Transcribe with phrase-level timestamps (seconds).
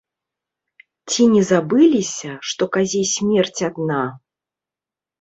[1.09, 4.03] Ці не забыліся, што казе смерць адна?